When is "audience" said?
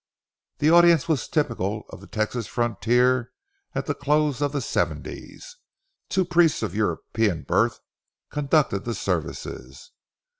0.71-1.07